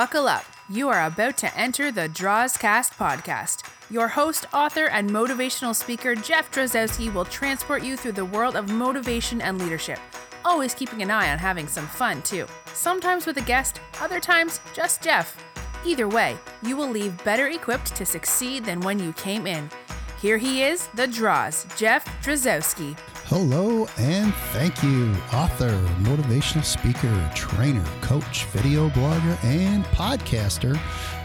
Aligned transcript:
Buckle 0.00 0.28
up. 0.28 0.46
You 0.70 0.88
are 0.88 1.04
about 1.04 1.36
to 1.36 1.54
enter 1.54 1.92
the 1.92 2.08
Drozcast 2.08 2.96
podcast. 2.96 3.64
Your 3.90 4.08
host, 4.08 4.46
author, 4.54 4.86
and 4.86 5.10
motivational 5.10 5.76
speaker, 5.76 6.14
Jeff 6.14 6.50
Drozdowski, 6.50 7.12
will 7.12 7.26
transport 7.26 7.84
you 7.84 7.98
through 7.98 8.12
the 8.12 8.24
world 8.24 8.56
of 8.56 8.72
motivation 8.72 9.42
and 9.42 9.58
leadership, 9.58 9.98
always 10.42 10.72
keeping 10.72 11.02
an 11.02 11.10
eye 11.10 11.30
on 11.30 11.36
having 11.36 11.68
some 11.68 11.86
fun, 11.86 12.22
too. 12.22 12.46
Sometimes 12.72 13.26
with 13.26 13.36
a 13.36 13.42
guest, 13.42 13.82
other 14.00 14.20
times 14.20 14.60
just 14.72 15.02
Jeff. 15.02 15.36
Either 15.84 16.08
way, 16.08 16.34
you 16.62 16.78
will 16.78 16.88
leave 16.88 17.22
better 17.22 17.48
equipped 17.48 17.94
to 17.94 18.06
succeed 18.06 18.64
than 18.64 18.80
when 18.80 18.98
you 18.98 19.12
came 19.12 19.46
in. 19.46 19.68
Here 20.18 20.38
he 20.38 20.62
is, 20.62 20.86
the 20.94 21.08
Droz, 21.08 21.66
Jeff 21.76 22.06
Drozdowski. 22.24 22.96
Hello 23.30 23.86
and 23.96 24.34
thank 24.50 24.82
you, 24.82 25.12
author, 25.32 25.70
motivational 26.00 26.64
speaker, 26.64 27.30
trainer, 27.32 27.84
coach, 28.00 28.44
video 28.46 28.88
blogger, 28.88 29.44
and 29.44 29.84
podcaster, 29.84 30.74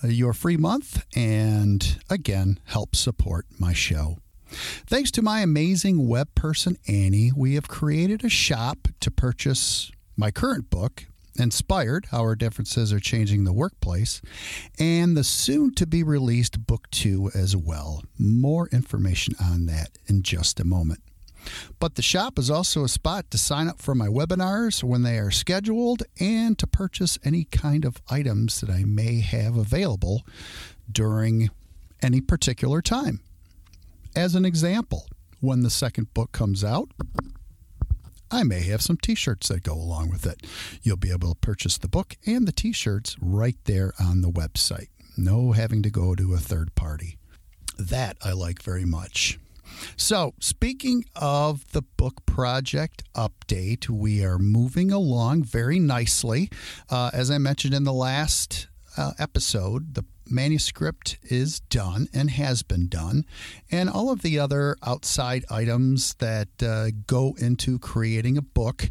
uh, 0.02 0.06
your 0.08 0.32
free 0.32 0.56
month 0.56 1.04
and 1.14 1.98
again 2.08 2.58
help 2.64 2.96
support 2.96 3.44
my 3.58 3.74
show. 3.74 4.16
Thanks 4.50 5.10
to 5.12 5.22
my 5.22 5.40
amazing 5.40 6.08
web 6.08 6.34
person, 6.34 6.78
Annie, 6.86 7.32
we 7.34 7.54
have 7.54 7.68
created 7.68 8.24
a 8.24 8.28
shop 8.28 8.88
to 9.00 9.10
purchase 9.10 9.90
my 10.16 10.30
current 10.30 10.70
book, 10.70 11.04
Inspired 11.36 12.06
How 12.10 12.20
Our 12.20 12.34
Differences 12.34 12.92
Are 12.92 12.98
Changing 12.98 13.44
the 13.44 13.52
Workplace, 13.52 14.20
and 14.78 15.16
the 15.16 15.24
soon 15.24 15.74
to 15.74 15.86
be 15.86 16.02
released 16.02 16.66
book 16.66 16.90
two 16.90 17.30
as 17.34 17.56
well. 17.56 18.02
More 18.18 18.68
information 18.68 19.34
on 19.40 19.66
that 19.66 19.98
in 20.06 20.22
just 20.22 20.58
a 20.58 20.64
moment. 20.64 21.00
But 21.78 21.94
the 21.94 22.02
shop 22.02 22.38
is 22.38 22.50
also 22.50 22.84
a 22.84 22.88
spot 22.88 23.30
to 23.30 23.38
sign 23.38 23.68
up 23.68 23.80
for 23.80 23.94
my 23.94 24.08
webinars 24.08 24.82
when 24.82 25.02
they 25.02 25.18
are 25.18 25.30
scheduled 25.30 26.02
and 26.18 26.58
to 26.58 26.66
purchase 26.66 27.18
any 27.24 27.44
kind 27.44 27.84
of 27.84 28.02
items 28.10 28.60
that 28.60 28.70
I 28.70 28.84
may 28.84 29.20
have 29.20 29.56
available 29.56 30.26
during 30.90 31.50
any 32.02 32.20
particular 32.20 32.82
time. 32.82 33.20
As 34.18 34.34
an 34.34 34.44
example, 34.44 35.06
when 35.38 35.60
the 35.60 35.70
second 35.70 36.12
book 36.12 36.32
comes 36.32 36.64
out, 36.64 36.90
I 38.32 38.42
may 38.42 38.62
have 38.62 38.82
some 38.82 38.96
t 38.96 39.14
shirts 39.14 39.46
that 39.46 39.62
go 39.62 39.74
along 39.74 40.10
with 40.10 40.26
it. 40.26 40.44
You'll 40.82 40.96
be 40.96 41.12
able 41.12 41.28
to 41.28 41.40
purchase 41.40 41.78
the 41.78 41.86
book 41.86 42.16
and 42.26 42.44
the 42.44 42.50
t 42.50 42.72
shirts 42.72 43.14
right 43.20 43.54
there 43.66 43.92
on 44.00 44.22
the 44.22 44.28
website. 44.28 44.88
No 45.16 45.52
having 45.52 45.84
to 45.84 45.90
go 45.90 46.16
to 46.16 46.34
a 46.34 46.38
third 46.38 46.74
party. 46.74 47.16
That 47.78 48.16
I 48.20 48.32
like 48.32 48.60
very 48.60 48.84
much. 48.84 49.38
So, 49.96 50.34
speaking 50.40 51.04
of 51.14 51.70
the 51.70 51.82
book 51.82 52.26
project 52.26 53.04
update, 53.14 53.88
we 53.88 54.24
are 54.24 54.40
moving 54.40 54.90
along 54.90 55.44
very 55.44 55.78
nicely. 55.78 56.50
Uh, 56.90 57.12
as 57.12 57.30
I 57.30 57.38
mentioned 57.38 57.72
in 57.72 57.84
the 57.84 57.92
last 57.92 58.66
uh, 58.98 59.12
episode, 59.18 59.94
the 59.94 60.04
manuscript 60.28 61.18
is 61.22 61.60
done 61.60 62.08
and 62.12 62.30
has 62.30 62.62
been 62.62 62.88
done, 62.88 63.24
and 63.70 63.88
all 63.88 64.10
of 64.10 64.22
the 64.22 64.38
other 64.38 64.76
outside 64.84 65.44
items 65.48 66.14
that 66.14 66.48
uh, 66.62 66.88
go 67.06 67.34
into 67.38 67.78
creating 67.78 68.36
a 68.36 68.42
book. 68.42 68.90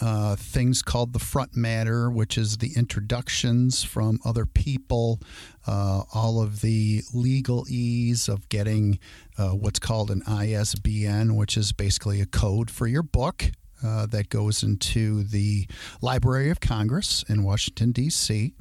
Uh, 0.00 0.34
things 0.34 0.82
called 0.82 1.12
the 1.12 1.18
front 1.20 1.54
matter, 1.54 2.10
which 2.10 2.36
is 2.36 2.58
the 2.58 2.72
introductions 2.76 3.84
from 3.84 4.18
other 4.24 4.44
people, 4.44 5.20
uh, 5.64 6.02
all 6.12 6.42
of 6.42 6.60
the 6.60 7.02
legal 7.14 7.64
ease 7.68 8.28
of 8.28 8.48
getting 8.48 8.98
uh, 9.38 9.50
what's 9.50 9.78
called 9.78 10.10
an 10.10 10.20
ISBN, 10.26 11.36
which 11.36 11.56
is 11.56 11.72
basically 11.72 12.20
a 12.20 12.26
code 12.26 12.68
for 12.68 12.86
your 12.86 13.02
book. 13.02 13.52
Uh, 13.84 14.06
that 14.06 14.28
goes 14.28 14.62
into 14.62 15.24
the 15.24 15.66
Library 16.00 16.50
of 16.50 16.60
Congress 16.60 17.24
in 17.28 17.42
Washington, 17.42 17.90
D.C. 17.90 18.54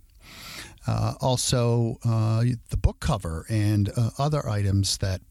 Uh, 0.88 1.14
also, 1.22 1.98
uh, 2.04 2.44
the 2.70 2.78
book 2.78 3.00
cover 3.00 3.46
and 3.50 3.92
uh, 3.96 4.10
other 4.18 4.48
items 4.48 4.98
that 4.98 5.22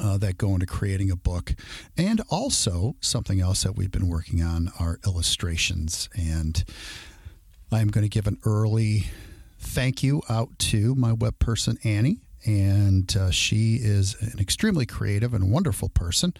uh, 0.00 0.16
that 0.16 0.38
go 0.38 0.54
into 0.54 0.66
creating 0.66 1.10
a 1.10 1.16
book, 1.16 1.54
and 1.98 2.22
also 2.30 2.96
something 3.00 3.40
else 3.40 3.62
that 3.62 3.76
we've 3.76 3.90
been 3.90 4.08
working 4.08 4.42
on 4.42 4.72
are 4.80 4.98
illustrations. 5.06 6.08
And 6.16 6.64
I'm 7.70 7.88
going 7.88 8.02
to 8.02 8.08
give 8.08 8.26
an 8.26 8.38
early 8.44 9.04
thank 9.58 10.02
you 10.02 10.22
out 10.28 10.58
to 10.58 10.94
my 10.94 11.12
web 11.12 11.38
person 11.38 11.78
Annie, 11.84 12.20
and 12.44 13.14
uh, 13.16 13.30
she 13.30 13.76
is 13.76 14.16
an 14.20 14.38
extremely 14.40 14.86
creative 14.86 15.34
and 15.34 15.52
wonderful 15.52 15.88
person 15.88 16.34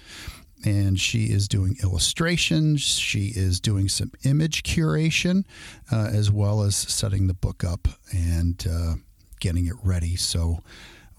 and 0.64 0.98
she 0.98 1.24
is 1.24 1.48
doing 1.48 1.76
illustrations. 1.82 2.82
She 2.82 3.32
is 3.34 3.60
doing 3.60 3.88
some 3.88 4.12
image 4.24 4.62
curation, 4.62 5.44
uh, 5.90 6.10
as 6.12 6.30
well 6.30 6.62
as 6.62 6.76
setting 6.76 7.26
the 7.26 7.34
book 7.34 7.64
up 7.64 7.88
and 8.12 8.64
uh, 8.70 8.94
getting 9.40 9.66
it 9.66 9.74
ready 9.82 10.16
so 10.16 10.60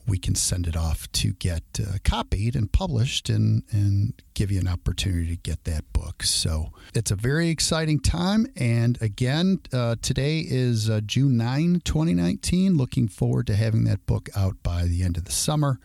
we 0.08 0.18
can 0.18 0.36
send 0.36 0.68
it 0.68 0.76
off 0.76 1.12
to 1.14 1.34
get 1.34 1.64
uh, 1.80 1.98
copied 2.04 2.56
and 2.56 2.72
published 2.72 3.30
and, 3.30 3.64
and 3.72 4.14
give 4.34 4.52
you 4.52 4.60
an 4.60 4.68
opportunity 4.68 5.36
to 5.36 5.42
get 5.42 5.64
that 5.64 5.92
book. 5.94 6.24
So 6.24 6.72
it's 6.94 7.12
a 7.12 7.16
very 7.16 7.50
exciting 7.50 8.00
time. 8.00 8.48
And 8.58 9.02
again, 9.02 9.60
uh, 9.72 9.96
today 10.02 10.40
is 10.40 10.90
uh, 10.90 11.02
June 11.06 11.38
9, 11.38 11.82
2019. 11.86 12.76
Looking 12.76 13.08
forward 13.08 13.48
to 13.48 13.56
having 13.56 13.86
that 13.86 14.06
book 14.06 14.30
out 14.36 14.62
by 14.62 14.86
the 14.86 15.04
end 15.04 15.18
of 15.18 15.26
the 15.26 15.32
summer. 15.32 15.80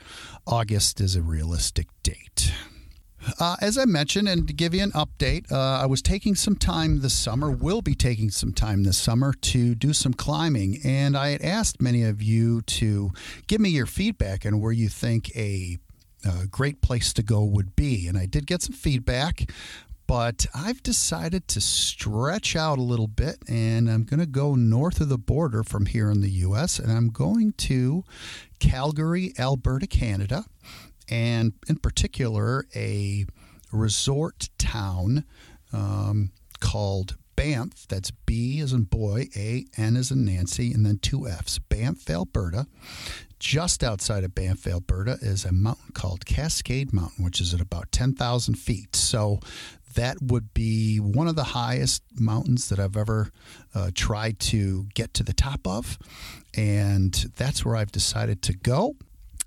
August 0.47 1.01
is 1.01 1.15
a 1.15 1.23
realistic 1.23 1.87
date. 2.03 2.53
Uh, 3.39 3.57
as 3.61 3.79
I 3.79 3.85
mentioned, 3.85 4.29
and 4.29 4.47
to 4.47 4.53
give 4.53 4.75
you 4.75 4.83
an 4.83 4.93
update, 4.93 5.51
uh, 5.51 5.81
I 5.83 5.87
was 5.87 6.03
taking 6.03 6.35
some 6.35 6.57
time 6.57 7.01
this 7.01 7.15
summer, 7.15 7.51
will 7.51 7.83
be 7.83 7.95
taking 7.95 8.31
some 8.31 8.53
time 8.53 8.85
this 8.85 8.99
summer 8.99 9.33
to 9.33 9.75
do 9.75 9.93
some 9.93 10.15
climbing. 10.15 10.79
And 10.85 11.17
I 11.17 11.31
had 11.31 11.43
asked 11.43 11.81
many 11.81 12.03
of 12.03 12.23
you 12.23 12.63
to 12.63 13.13
give 13.47 13.61
me 13.61 13.71
your 13.71 13.87
feedback 13.87 14.47
on 14.47 14.61
where 14.61 14.73
you 14.73 14.89
think 14.89 15.35
a, 15.37 15.79
a 16.25 16.47
great 16.47 16.81
place 16.81 17.13
to 17.15 17.23
go 17.23 17.45
would 17.45 17.77
be. 17.77 18.07
And 18.07 18.17
I 18.17 18.27
did 18.27 18.47
get 18.47 18.63
some 18.63 18.75
feedback, 18.75 19.51
but 20.07 20.47
I've 20.55 20.83
decided 20.83 21.49
to 21.49 21.61
stretch 21.61 22.57
out 22.57 22.79
a 22.79 22.83
little 22.83 23.09
bit 23.09 23.37
and 23.49 23.91
I'm 23.91 24.05
going 24.05 24.21
to 24.21 24.27
go 24.27 24.55
north 24.55 25.01
of 25.01 25.09
the 25.11 25.19
border 25.19 25.63
from 25.63 25.87
here 25.87 26.11
in 26.11 26.23
the 26.23 26.31
U.S. 26.31 26.79
and 26.79 26.91
I'm 26.91 27.11
going 27.11 27.53
to 27.59 28.05
Calgary, 28.59 29.35
Alberta, 29.39 29.87
Canada 29.87 30.47
and 31.11 31.53
in 31.69 31.77
particular, 31.77 32.67
a 32.75 33.27
resort 33.73 34.49
town 34.59 35.25
um, 35.73 36.31
called 36.61 37.17
Banff. 37.37 37.87
That's 37.89 38.11
B 38.11 38.61
as 38.61 38.73
in 38.73 38.85
boy, 38.85 39.29
A, 39.37 39.67
N 39.77 39.97
as 39.97 40.11
in 40.11 40.25
Nancy, 40.25 40.73
and 40.73 40.85
then 40.85 40.99
two 40.99 41.29
F's. 41.29 41.59
Banff, 41.59 42.09
Alberta. 42.11 42.67
Just 43.39 43.85
outside 43.85 44.25
of 44.25 44.35
Banff, 44.35 44.67
Alberta, 44.67 45.19
is 45.21 45.45
a 45.45 45.53
mountain 45.53 45.93
called 45.95 46.27
Cascade 46.27 46.93
Mountain, 46.93 47.25
which 47.25 47.41
is 47.41 47.55
at 47.55 47.61
about 47.61 47.93
10,000 47.93 48.55
feet. 48.57 48.97
So 48.97 49.39
that 49.95 50.21
would 50.21 50.53
be 50.53 50.99
one 50.99 51.29
of 51.29 51.37
the 51.37 51.45
highest 51.45 52.03
mountains 52.19 52.69
that 52.69 52.81
I've 52.81 52.97
ever 52.97 53.31
uh, 53.75 53.93
tried 53.95 54.41
to 54.41 54.87
get 54.95 55.15
to 55.15 55.23
the 55.23 55.33
top 55.33 55.67
of. 55.67 55.97
And 56.57 57.15
that's 57.37 57.65
where 57.65 57.77
I've 57.77 57.93
decided 57.93 58.43
to 58.43 58.53
go. 58.53 58.97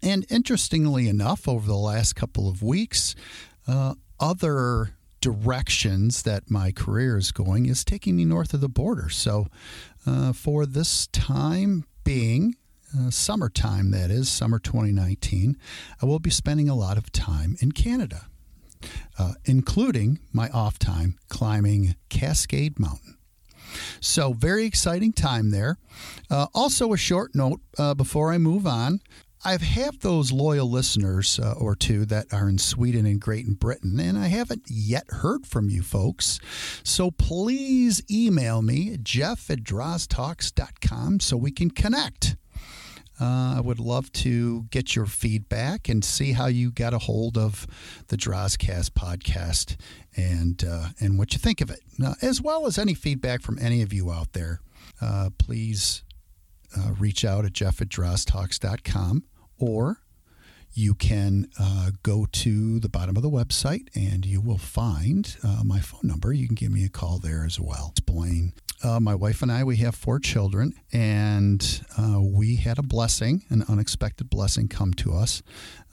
And 0.03 0.25
interestingly 0.29 1.07
enough, 1.07 1.47
over 1.47 1.67
the 1.67 1.75
last 1.75 2.15
couple 2.15 2.49
of 2.49 2.63
weeks, 2.63 3.15
uh, 3.67 3.95
other 4.19 4.95
directions 5.21 6.23
that 6.23 6.49
my 6.49 6.71
career 6.71 7.17
is 7.17 7.31
going 7.31 7.67
is 7.67 7.85
taking 7.85 8.15
me 8.15 8.25
north 8.25 8.53
of 8.53 8.61
the 8.61 8.69
border. 8.69 9.09
So, 9.09 9.47
uh, 10.05 10.33
for 10.33 10.65
this 10.65 11.07
time 11.07 11.85
being, 12.03 12.55
uh, 12.97 13.11
summertime 13.11 13.91
that 13.91 14.09
is, 14.09 14.27
summer 14.27 14.57
2019, 14.57 15.55
I 16.01 16.05
will 16.05 16.19
be 16.19 16.31
spending 16.31 16.67
a 16.67 16.75
lot 16.75 16.97
of 16.97 17.11
time 17.11 17.55
in 17.59 17.71
Canada, 17.71 18.27
uh, 19.19 19.33
including 19.45 20.19
my 20.33 20.49
off 20.49 20.79
time 20.79 21.17
climbing 21.29 21.95
Cascade 22.09 22.79
Mountain. 22.79 23.17
So, 23.99 24.33
very 24.33 24.65
exciting 24.65 25.13
time 25.13 25.51
there. 25.51 25.77
Uh, 26.29 26.47
also, 26.53 26.91
a 26.91 26.97
short 26.97 27.35
note 27.35 27.61
uh, 27.77 27.93
before 27.93 28.33
I 28.33 28.37
move 28.37 28.65
on. 28.65 28.99
I 29.43 29.53
have 29.53 29.63
had 29.63 30.01
those 30.01 30.31
loyal 30.31 30.69
listeners 30.69 31.39
uh, 31.39 31.53
or 31.53 31.75
two 31.75 32.05
that 32.05 32.31
are 32.31 32.47
in 32.47 32.59
Sweden 32.59 33.07
and 33.07 33.19
Great 33.19 33.47
Britain, 33.59 33.99
and 33.99 34.15
I 34.15 34.27
haven't 34.27 34.65
yet 34.67 35.05
heard 35.09 35.47
from 35.47 35.67
you 35.67 35.81
folks. 35.81 36.39
So 36.83 37.09
please 37.09 38.03
email 38.09 38.61
me, 38.61 38.97
jeff 39.01 39.49
at 39.49 39.63
droztalks.com, 39.63 41.21
so 41.21 41.37
we 41.37 41.49
can 41.49 41.71
connect. 41.71 42.35
Uh, 43.19 43.55
I 43.57 43.61
would 43.61 43.79
love 43.79 44.11
to 44.13 44.63
get 44.69 44.95
your 44.95 45.07
feedback 45.07 45.89
and 45.89 46.05
see 46.05 46.33
how 46.33 46.45
you 46.45 46.69
got 46.69 46.93
a 46.93 46.99
hold 46.99 47.35
of 47.35 47.65
the 48.09 48.17
Drozcast 48.17 48.91
podcast 48.91 49.75
and 50.15 50.63
uh, 50.63 50.89
and 50.99 51.17
what 51.17 51.33
you 51.33 51.39
think 51.39 51.61
of 51.61 51.71
it, 51.71 51.79
as 52.21 52.43
well 52.43 52.67
as 52.67 52.77
any 52.77 52.93
feedback 52.93 53.41
from 53.41 53.57
any 53.59 53.81
of 53.81 53.91
you 53.91 54.11
out 54.11 54.33
there. 54.33 54.61
Uh, 55.01 55.31
please 55.39 56.03
uh, 56.77 56.93
reach 56.99 57.25
out 57.25 57.43
at 57.43 57.53
jeff 57.53 57.81
at 57.81 57.89
droztalks.com 57.89 59.23
or 59.61 60.01
you 60.73 60.95
can 60.95 61.47
uh, 61.59 61.91
go 62.01 62.25
to 62.31 62.79
the 62.79 62.89
bottom 62.89 63.17
of 63.17 63.23
the 63.23 63.29
website 63.29 63.89
and 63.93 64.25
you 64.25 64.39
will 64.39 64.57
find 64.57 65.35
uh, 65.43 65.61
my 65.65 65.79
phone 65.79 66.01
number. 66.03 66.31
You 66.31 66.47
can 66.47 66.55
give 66.55 66.71
me 66.71 66.85
a 66.85 66.89
call 66.89 67.19
there 67.19 67.43
as 67.45 67.59
well. 67.59 67.93
Blaine. 68.05 68.53
Uh, 68.83 68.99
my 68.99 69.13
wife 69.13 69.41
and 69.41 69.51
I, 69.51 69.63
we 69.63 69.77
have 69.77 69.93
four 69.93 70.17
children, 70.17 70.73
and 70.91 71.85
uh, 71.99 72.19
we 72.19 72.55
had 72.55 72.79
a 72.79 72.83
blessing, 72.83 73.43
an 73.49 73.63
unexpected 73.69 74.27
blessing, 74.27 74.67
come 74.67 74.91
to 74.95 75.13
us 75.13 75.43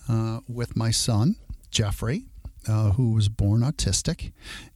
uh, 0.09 0.41
with 0.49 0.75
my 0.75 0.91
son, 0.91 1.37
Jeffrey, 1.71 2.25
uh, 2.67 2.93
who 2.93 3.13
was 3.13 3.29
born 3.29 3.61
autistic. 3.61 4.33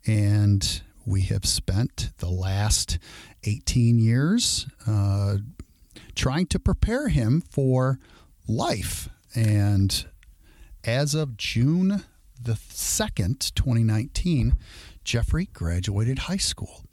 And 0.07 0.83
we 1.07 1.23
have 1.23 1.47
spent 1.47 2.11
the 2.19 2.29
last 2.29 2.99
18 3.45 3.99
years 3.99 4.67
trying 6.15 6.47
to 6.47 6.59
prepare 6.59 7.09
him 7.09 7.41
for 7.41 7.99
life. 8.47 9.09
And 9.35 10.07
as 10.85 11.15
of 11.15 11.37
June 11.37 12.05
the 12.41 12.55
2nd, 12.55 13.55
2019, 13.55 14.57
Jeffrey 15.05 15.49
graduated 15.53 16.21
high 16.21 16.37
school. 16.37 16.85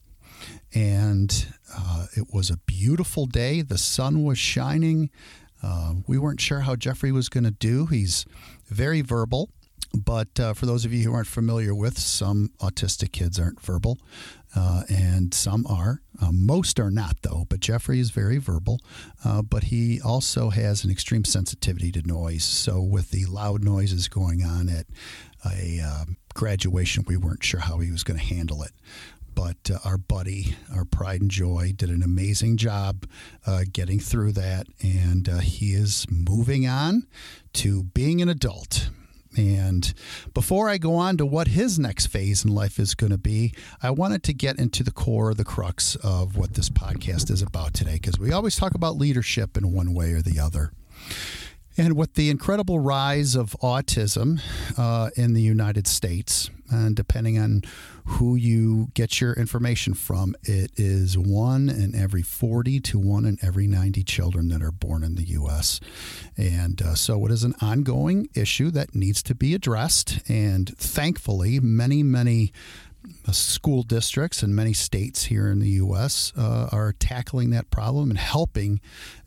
And 0.74 1.48
uh, 1.75 2.07
it 2.16 2.28
was 2.34 2.50
a 2.50 2.57
beautiful 2.57 3.25
day. 3.25 3.62
The 3.62 3.78
sun 3.78 4.24
was 4.24 4.38
shining. 4.38 5.10
Uh, 5.62 5.96
we 6.07 6.18
weren't 6.18 6.40
sure 6.40 6.62
how 6.62 6.75
Jeffrey 6.75 7.12
was 7.12 7.30
going 7.30 7.44
to 7.44 7.51
do. 7.51 7.88
He's 7.88 8.25
very 8.68 9.01
verbal. 9.01 9.50
But 9.94 10.39
uh, 10.39 10.53
for 10.53 10.65
those 10.65 10.86
of 10.86 10.94
you 10.94 11.03
who 11.03 11.13
aren't 11.13 11.27
familiar 11.27 11.74
with, 11.74 11.97
some 11.97 12.51
autistic 12.59 13.12
kids 13.12 13.39
aren't 13.39 13.59
verbal, 13.59 13.97
uh, 14.56 14.83
and 14.89 15.33
some 15.33 15.65
are. 15.68 16.01
Uh, 16.21 16.31
most 16.31 16.80
are 16.80 16.91
not, 16.91 17.21
though. 17.24 17.45
But 17.50 17.59
Jeffrey 17.59 18.00
is 18.00 18.12
very 18.12 18.38
verbal, 18.38 18.80
uh, 19.25 19.41
but 19.41 19.65
he 19.65 20.00
also 20.00 20.50
has 20.50 20.83
an 20.83 20.91
extreme 20.91 21.25
sensitivity 21.25 21.91
to 21.94 22.03
noise. 22.03 22.44
So, 22.44 22.81
with 22.81 23.09
the 23.09 23.25
loud 23.25 23.63
noises 23.63 24.07
going 24.07 24.44
on 24.44 24.69
at 24.69 24.86
a 25.45 25.80
um, 25.80 26.18
graduation, 26.36 27.06
we 27.07 27.18
weren't 27.18 27.44
sure 27.44 27.62
how 27.62 27.80
he 27.80 27.91
was 27.91 28.03
going 28.03 28.19
to 28.19 28.25
handle 28.25 28.62
it 28.62 28.71
but 29.36 29.71
uh, 29.71 29.77
our 29.86 29.97
buddy, 29.97 30.57
our 30.75 30.83
pride 30.83 31.21
and 31.21 31.31
joy, 31.31 31.71
did 31.74 31.89
an 31.89 32.03
amazing 32.03 32.57
job 32.57 33.06
uh, 33.47 33.63
getting 33.71 33.97
through 33.97 34.33
that. 34.33 34.68
And 34.81 35.27
he 35.41 35.74
is 35.75 36.06
moving 36.09 36.68
on 36.68 37.07
to 37.53 37.83
being 37.83 38.21
an 38.21 38.27
adult. 38.27 38.89
And 39.38 39.94
before 40.34 40.70
I 40.70 40.78
go 40.78 40.96
on 40.96 41.18
to 41.18 41.26
what 41.26 41.50
his 41.50 41.78
next 41.78 42.08
phase 42.08 42.44
in 42.44 42.54
life 42.54 42.80
is 42.80 42.96
going 42.96 43.12
to 43.12 43.18
be, 43.18 43.54
I 43.81 43.92
wanted 43.92 44.24
to 44.24 44.34
get 44.34 44.58
into 44.58 44.84
the 44.84 44.92
core, 44.92 45.34
the 45.34 45.46
crux 45.46 45.96
of 45.98 46.36
what 46.36 46.56
this 46.56 46.70
podcast 46.70 47.30
is 47.30 47.42
about 47.42 47.74
today, 47.74 47.94
because 47.94 48.18
we 48.20 48.31
always 48.31 48.56
talk 48.56 48.74
about 48.74 48.98
leadership 48.98 49.56
in 49.56 49.72
one 49.72 49.94
way 49.94 50.14
or 50.14 50.22
the 50.22 50.40
other. 50.40 50.72
And 51.80 51.96
with 51.96 52.16
the 52.16 52.30
incredible 52.30 52.78
rise 52.78 53.36
of 53.36 53.56
autism 53.64 54.42
uh, 54.78 55.12
in 55.16 55.34
the 55.34 55.42
United 55.42 55.88
States, 55.88 56.50
and 56.70 56.94
depending 56.94 57.40
on 57.40 57.62
who 58.04 58.36
you 58.36 58.90
get 58.96 59.22
your 59.22 59.31
information 59.31 59.94
from, 59.94 60.36
it 60.44 60.72
is 60.76 61.18
one 61.18 61.70
in 61.70 61.96
every 61.96 62.22
40 62.22 62.81
to 62.81 63.00
one 63.00 63.24
in 63.24 63.38
every 63.42 63.66
90 63.66 64.04
children 64.04 64.50
that 64.50 64.62
are 64.62 64.74
born 64.74 65.06
in 65.06 65.16
the 65.16 65.24
U.S. 65.24 65.80
And 66.36 66.81
uh, 66.81 66.96
so 66.96 67.26
it 67.26 67.31
is 67.31 67.46
an 67.46 67.56
ongoing 67.62 68.28
issue 68.34 68.72
that 68.72 68.94
needs 68.94 69.24
to 69.24 69.34
be 69.34 69.54
addressed. 69.54 70.20
And 70.30 70.78
thankfully, 70.78 71.62
many, 71.62 72.04
many 72.04 72.52
school 73.32 73.84
districts 73.84 74.44
and 74.44 74.56
many 74.56 74.74
states 74.74 75.26
here 75.26 75.48
in 75.48 75.60
the 75.60 75.70
U.S. 75.70 76.34
Uh, 76.38 76.70
are 76.72 76.94
tackling 76.94 77.50
that 77.52 77.70
problem 77.70 78.10
and 78.10 78.20
helping 78.20 78.82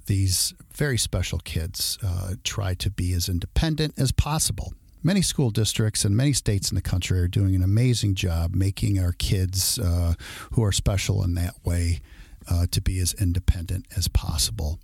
these 0.07 0.55
very 0.75 0.99
special 0.99 1.39
kids 1.39 1.99
uh, 2.05 2.35
try 2.45 2.75
to 2.75 2.91
be 2.91 3.13
as 3.13 3.29
independent 3.29 3.95
as 3.99 4.13
possible. 4.13 4.73
Many 5.03 5.23
school 5.23 5.51
districts 5.51 6.05
and 6.05 6.17
many 6.17 6.33
states 6.33 6.71
in 6.71 6.77
the 6.77 6.83
country 6.83 7.19
are 7.19 7.29
doing 7.29 7.55
an 7.55 7.63
amazing 7.63 8.15
job 8.15 8.55
making 8.55 9.01
our 9.01 9.13
kids 9.13 9.79
uh, 9.79 10.15
who 10.53 10.63
are 10.63 10.73
special 10.73 11.25
in 11.25 11.35
that 11.35 11.55
way 11.65 12.01
uh, 12.49 12.67
to 12.71 12.81
be 12.81 12.99
as 13.01 13.15
independent 13.15 13.87
as 13.97 14.09
possible. 14.09 14.79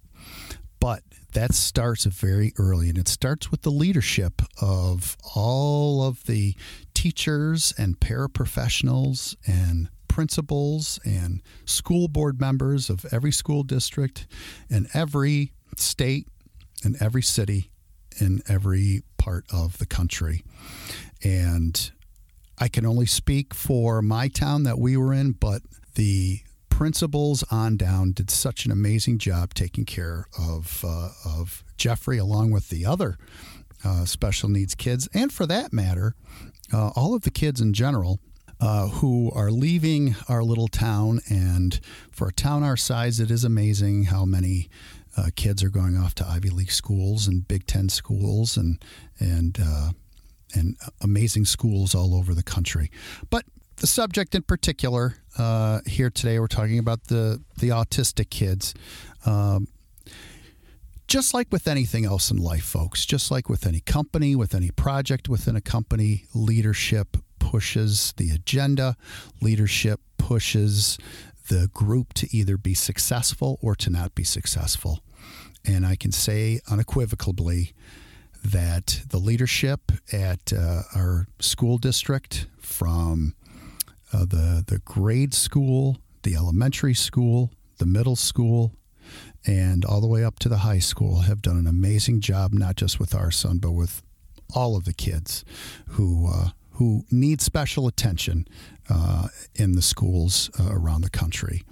But 0.81 1.03
that 1.35 1.55
starts 1.55 2.05
very 2.05 2.53
early, 2.57 2.89
and 2.89 2.99
it 2.99 3.09
starts 3.09 3.51
with 3.51 3.63
the 3.63 3.71
leadership 3.71 4.43
of 4.61 5.17
all 5.35 6.03
of 6.03 6.25
the 6.25 6.55
teachers 6.99 7.73
and 7.79 8.01
paraprofessionals 8.01 9.37
and 9.47 9.89
principals 10.09 10.99
and 11.05 11.41
school 11.65 12.09
board 12.09 12.41
members 12.41 12.91
of 12.91 13.07
every 13.13 13.31
school 13.31 13.63
district 13.63 14.27
in 14.69 14.89
every 14.93 15.53
state 15.77 16.27
in 16.85 16.97
every 17.01 17.23
city 17.23 17.71
in 18.21 18.43
every 18.49 19.05
part 19.17 19.45
of 19.53 19.79
the 19.79 19.87
country. 19.87 20.43
And 21.23 21.93
I 22.59 22.67
can 22.67 22.85
only 22.85 23.07
speak 23.07 23.55
for 23.55 24.03
my 24.03 24.27
town 24.27 24.65
that 24.65 24.81
we 24.81 24.97
were 24.97 25.13
in, 25.13 25.31
but 25.31 25.63
the 25.95 26.41
principals 26.69 27.45
on 27.49 27.77
down 27.77 28.11
did 28.11 28.29
such 28.29 28.67
an 28.67 28.73
amazing 28.73 29.19
job 29.19 29.55
taking 29.55 29.85
care 29.85 30.27
of 30.37 30.85
uh, 30.85 31.11
of 31.25 31.63
Jeffrey 31.77 32.19
along 32.19 32.51
with 32.51 32.71
the 32.71 32.85
other 32.85 33.19
uh, 33.85 34.05
special 34.05 34.49
needs 34.49 34.75
kids, 34.75 35.09
and 35.15 35.33
for 35.33 35.47
that 35.47 35.73
matter, 35.73 36.17
uh, 36.73 36.89
all 36.95 37.15
of 37.15 37.23
the 37.23 37.31
kids 37.31 37.61
in 37.61 37.73
general 37.73 38.19
uh, 38.61 38.89
who 38.89 39.31
are 39.35 39.51
leaving 39.51 40.17
our 40.29 40.43
little 40.43 40.69
town. 40.69 41.21
And 41.29 41.79
for 42.11 42.29
a 42.29 42.33
town 42.33 42.63
our 42.63 42.77
size, 42.77 43.21
it 43.21 43.31
is 43.31 43.45
amazing 43.45 44.05
how 44.05 44.25
many 44.25 44.69
uh, 45.17 45.31
kids 45.35 45.63
are 45.63 45.71
going 45.71 45.97
off 45.97 46.15
to 46.17 46.27
Ivy 46.27 46.51
League 46.51 46.71
schools 46.71 47.27
and 47.27 47.47
Big 47.47 47.67
Ten 47.67 47.89
schools 47.89 48.57
and 48.57 48.83
and 49.19 49.59
uh, 49.61 49.91
and 50.55 50.77
amazing 51.01 51.45
schools 51.45 51.95
all 51.95 52.15
over 52.15 52.35
the 52.35 52.43
country. 52.43 52.91
But 53.31 53.45
the 53.77 53.87
subject 53.87 54.35
in 54.35 54.43
particular 54.43 55.17
uh, 55.37 55.81
here 55.87 56.11
today, 56.11 56.39
we're 56.39 56.47
talking 56.47 56.79
about 56.79 57.05
the 57.05 57.43
the 57.59 57.69
autistic 57.71 58.31
kids. 58.31 58.75
Um, 59.27 59.69
just 61.09 61.33
like 61.33 61.49
with 61.51 61.67
anything 61.67 62.05
else 62.05 62.31
in 62.31 62.37
life, 62.37 62.65
folks, 62.65 63.07
just 63.07 63.31
like 63.31 63.49
with 63.49 63.67
any 63.67 63.81
company, 63.81 64.37
with 64.37 64.55
any 64.55 64.71
project 64.71 65.29
within 65.29 65.57
a 65.57 65.61
company, 65.61 66.27
leadership 66.35 67.17
pushes 67.39 68.13
the 68.19 68.31
agenda, 68.31 68.95
leadership 69.41 70.01
pushes 70.19 70.99
the 71.49 71.71
group 71.73 72.13
to 72.13 72.29
either 72.31 72.59
be 72.59 72.75
successful 72.75 73.59
or 73.63 73.75
to 73.75 73.89
not 73.89 74.15
be 74.15 74.23
successful. 74.23 75.01
And 75.65 75.87
I 75.87 75.97
can 75.97 76.13
say 76.13 76.61
unequivocally 76.71 77.73
that 78.45 79.01
the 79.09 79.19
leadership 79.19 79.91
at 80.13 80.53
uh, 80.53 80.83
our 80.95 81.27
school 81.41 81.79
district, 81.79 82.47
from 82.61 83.35
uh, 84.13 84.27
the, 84.27 84.63
the 84.67 84.79
grade 84.85 85.33
school, 85.33 85.97
the 86.23 86.35
elementary 86.35 86.95
school, 86.95 87.51
the 87.79 87.87
middle 87.87 88.17
school, 88.17 88.73
and 89.49 89.85
all 89.85 90.03
the 90.03 90.07
way 90.07 90.23
up 90.23 90.39
to 90.41 90.49
the 90.49 90.59
high 90.59 90.79
school, 90.79 91.21
have 91.21 91.41
done 91.41 91.57
an 91.57 91.67
amazing 91.67 92.21
job, 92.21 92.53
not 92.53 92.77
just 92.77 93.01
with 93.01 93.15
our 93.15 93.31
son, 93.31 93.57
but 93.59 93.73
with 93.73 94.03
all 94.55 94.77
of 94.77 94.85
the 94.85 94.93
kids 94.93 95.45
who 95.89 96.29
uh, 96.31 96.51
who 96.73 97.05
need 97.11 97.41
special 97.41 97.89
attention 97.89 98.47
uh, 98.91 99.29
in 99.55 99.73
the 99.73 99.83
schools 99.83 100.51
uh, 100.61 100.69
around 100.71 101.01
the 101.01 101.11
country. 101.11 101.65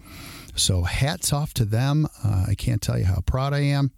So, 0.55 0.83
hats 0.83 1.35
off 1.35 1.53
to 1.55 1.67
them. 1.67 2.09
Uh, 2.25 2.47
I 2.49 2.55
can't 2.55 2.81
tell 2.81 2.99
you 2.99 3.05
how 3.05 3.21
proud 3.21 3.53
I 3.53 3.61
am 3.61 3.93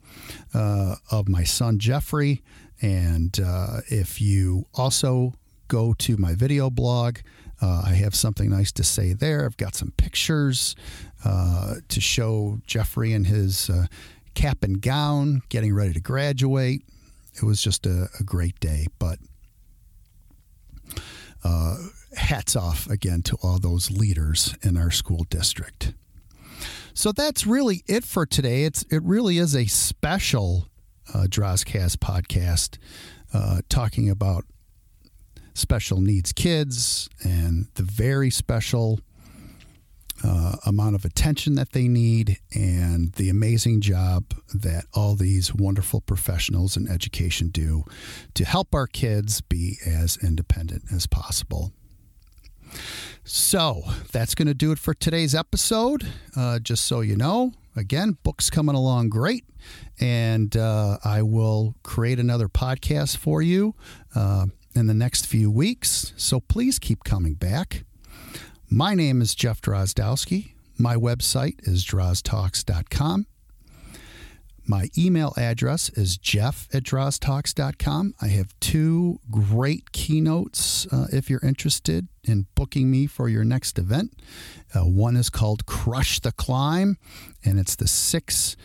uh, 0.52 0.97
of 1.11 1.28
my 1.28 1.44
son 1.44 1.78
Jeffrey. 1.78 2.42
And 2.82 3.38
uh, 3.40 3.80
if 3.87 4.20
you 4.20 4.66
also 4.75 5.35
go 5.68 5.94
to 5.98 6.16
my 6.16 6.34
video 6.34 6.70
blog, 6.70 7.18
uh, 7.60 7.82
I 7.87 7.90
have 7.94 8.14
something 8.14 8.50
nice 8.50 8.72
to 8.72 8.84
say 8.84 9.12
there. 9.12 9.44
I've 9.44 9.56
got 9.56 9.75
some 9.75 9.92
pictures 9.96 10.76
to 11.25 12.00
show 12.00 12.60
Jeffrey 12.66 13.12
in 13.12 13.25
his 13.25 13.70
cap 14.34 14.62
and 14.62 14.80
gown 14.80 15.42
getting 15.48 15.75
ready 15.75 15.92
to 15.92 16.00
graduate. 16.00 16.82
It 17.34 17.44
was 17.44 17.60
just 17.60 17.87
a, 17.87 18.08
a 18.20 18.25
great 18.25 18.58
day. 18.60 18.87
But 18.98 19.18
uh, 21.44 21.76
hats 22.16 22.56
off 22.56 22.88
again 22.88 23.22
to 23.22 23.37
all 23.42 23.58
those 23.58 23.90
leaders 23.90 24.54
in 24.62 24.76
our 24.76 24.90
school 24.90 25.25
district. 25.28 25.94
So 26.94 27.12
that's 27.12 27.46
really 27.46 27.82
it 27.87 28.04
for 28.04 28.26
today. 28.26 28.64
It's 28.64 28.82
it 28.90 29.02
really 29.04 29.38
is 29.38 29.54
a 29.54 29.66
special 29.66 30.68
uh, 31.14 31.26
Drozcast 31.28 31.98
podcast 31.98 32.78
uh, 33.32 33.60
talking 33.68 34.10
about 34.10 34.44
special 35.58 36.00
needs 36.00 36.32
kids 36.32 37.08
and 37.22 37.66
the 37.74 37.82
very 37.82 38.30
special 38.30 39.00
uh, 40.24 40.56
amount 40.66 40.94
of 40.94 41.04
attention 41.04 41.54
that 41.54 41.72
they 41.72 41.86
need 41.86 42.38
and 42.54 43.12
the 43.12 43.28
amazing 43.28 43.80
job 43.80 44.34
that 44.52 44.84
all 44.92 45.14
these 45.14 45.54
wonderful 45.54 46.00
professionals 46.00 46.76
in 46.76 46.88
education 46.88 47.48
do 47.48 47.84
to 48.34 48.44
help 48.44 48.74
our 48.74 48.86
kids 48.86 49.40
be 49.40 49.78
as 49.86 50.18
independent 50.22 50.82
as 50.92 51.06
possible. 51.06 51.72
So 53.24 53.82
that's 54.12 54.34
going 54.34 54.48
to 54.48 54.54
do 54.54 54.72
it 54.72 54.78
for 54.78 54.94
today's 54.94 55.34
episode. 55.34 56.06
Uh, 56.36 56.58
just 56.58 56.86
so 56.86 57.00
you 57.00 57.16
know, 57.16 57.52
again, 57.76 58.18
books 58.22 58.50
coming 58.50 58.74
along 58.74 59.10
great. 59.10 59.44
And 60.00 60.56
uh, 60.56 60.98
I 61.04 61.22
will 61.22 61.74
create 61.82 62.18
another 62.18 62.48
podcast 62.48 63.16
for 63.16 63.42
you 63.42 63.74
uh, 64.14 64.46
in 64.78 64.87
the 64.87 64.94
next 64.94 65.26
few 65.26 65.50
weeks. 65.50 66.12
So 66.16 66.40
please 66.40 66.78
keep 66.78 67.04
coming 67.04 67.35
back. 67.35 67.85
My 68.70 68.94
name 68.94 69.20
is 69.20 69.35
Jeff 69.35 69.61
Drozdowski. 69.61 70.52
My 70.78 70.94
website 70.94 71.56
is 71.66 71.85
droztalks.com. 71.85 73.26
My 74.66 74.90
email 74.97 75.32
address 75.38 75.88
is 75.90 76.18
jeff 76.18 76.68
at 76.75 76.82
droztalks.com. 76.82 78.14
I 78.20 78.28
have 78.28 78.54
two 78.61 79.18
great 79.30 79.92
keynotes 79.92 80.87
uh, 80.92 81.06
if 81.11 81.30
you're 81.30 81.40
interested 81.42 82.06
in 82.23 82.47
booking 82.54 82.90
me 82.90 83.06
for 83.06 83.30
your 83.30 83.44
next 83.44 83.78
event. 83.78 84.12
Uh, 84.75 84.80
one 84.80 85.16
is 85.16 85.30
called 85.30 85.64
Crush 85.64 86.20
the 86.20 86.32
Climb, 86.32 86.99
and 87.42 87.58
it's 87.58 87.76
the 87.76 87.88
six 87.88 88.56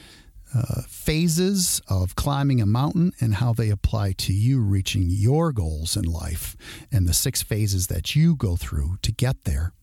uh, 0.55 0.81
phases 0.87 1.81
of 1.87 2.15
climbing 2.15 2.61
a 2.61 2.65
mountain 2.65 3.13
and 3.19 3.35
how 3.35 3.53
they 3.53 3.69
apply 3.69 4.11
to 4.13 4.33
you 4.33 4.61
reaching 4.61 5.07
your 5.09 5.51
goals 5.51 5.97
in 5.97 6.03
life 6.03 6.55
and 6.91 7.07
the 7.07 7.13
six 7.13 7.41
phases 7.41 7.87
that 7.87 8.15
you 8.15 8.35
go 8.35 8.55
through 8.55 8.97
to 9.01 9.11
get 9.11 9.43
there. 9.43 9.73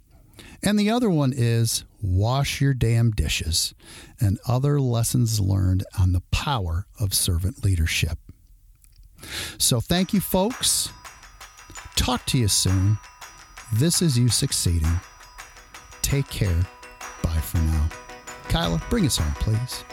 And 0.63 0.79
the 0.79 0.91
other 0.91 1.11
one 1.11 1.33
is 1.35 1.85
wash 2.03 2.61
your 2.61 2.75
damn 2.75 3.11
dishes 3.11 3.75
and 4.21 4.39
other 4.47 4.81
lessons 4.81 5.41
learned 5.41 5.85
on 5.99 6.13
the 6.13 6.23
power 6.31 6.87
of 6.99 7.15
servant 7.15 7.65
leadership. 7.65 8.19
So 9.59 9.81
thank 9.81 10.13
you, 10.13 10.21
folks. 10.21 10.91
Talk 11.97 12.25
to 12.27 12.39
you 12.39 12.49
soon. 12.49 12.99
This 13.75 14.03
is 14.03 14.19
you 14.19 14.29
succeeding. 14.29 15.01
Take 16.03 16.29
care. 16.29 16.67
Bye 17.23 17.41
for 17.41 17.59
now. 17.59 17.89
Kyla, 18.49 18.83
bring 18.89 19.07
us 19.07 19.19
home, 19.19 19.35
please. 19.35 19.85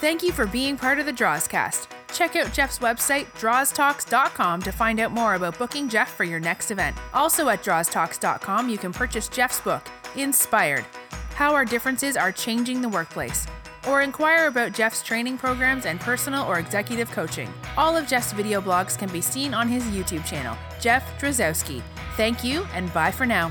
Thank 0.00 0.22
you 0.22 0.30
for 0.30 0.46
being 0.46 0.76
part 0.76 1.00
of 1.00 1.06
the 1.06 1.12
Drozcast. 1.12 1.88
Check 2.14 2.36
out 2.36 2.52
Jeff's 2.52 2.78
website, 2.78 3.26
droztalks.com, 3.40 4.62
to 4.62 4.70
find 4.70 5.00
out 5.00 5.10
more 5.10 5.34
about 5.34 5.58
booking 5.58 5.88
Jeff 5.88 6.14
for 6.14 6.22
your 6.22 6.38
next 6.38 6.70
event. 6.70 6.96
Also 7.12 7.48
at 7.48 7.64
droztalks.com, 7.64 8.68
you 8.68 8.78
can 8.78 8.92
purchase 8.92 9.28
Jeff's 9.28 9.60
book, 9.60 9.82
Inspired 10.14 10.84
How 11.34 11.52
Our 11.52 11.64
Differences 11.64 12.16
Are 12.16 12.30
Changing 12.30 12.80
the 12.80 12.88
Workplace, 12.88 13.48
or 13.88 14.02
inquire 14.02 14.46
about 14.46 14.72
Jeff's 14.72 15.02
training 15.02 15.36
programs 15.36 15.84
and 15.84 15.98
personal 15.98 16.46
or 16.46 16.60
executive 16.60 17.10
coaching. 17.10 17.52
All 17.76 17.96
of 17.96 18.06
Jeff's 18.06 18.32
video 18.32 18.60
blogs 18.60 18.96
can 18.96 19.10
be 19.10 19.20
seen 19.20 19.52
on 19.52 19.66
his 19.66 19.82
YouTube 19.86 20.24
channel, 20.24 20.56
Jeff 20.80 21.20
Drozdowski. 21.20 21.82
Thank 22.16 22.44
you, 22.44 22.64
and 22.72 22.92
bye 22.94 23.10
for 23.10 23.26
now. 23.26 23.50